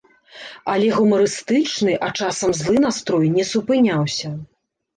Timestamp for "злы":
2.63-2.75